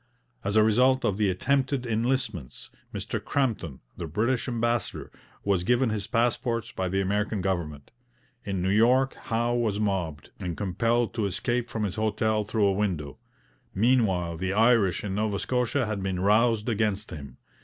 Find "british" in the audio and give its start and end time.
4.07-4.47